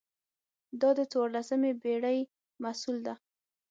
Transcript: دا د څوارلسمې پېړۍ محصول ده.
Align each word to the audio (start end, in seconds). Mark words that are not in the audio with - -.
دا 0.81 0.89
د 0.97 0.99
څوارلسمې 1.11 1.71
پېړۍ 1.81 2.19
محصول 2.63 2.97
ده. 3.07 3.13